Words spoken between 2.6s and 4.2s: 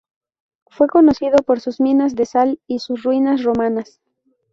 y sus ruinas romanas.